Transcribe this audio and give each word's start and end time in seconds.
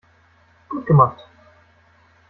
Gut 0.67 0.87
gemacht. 0.87 1.29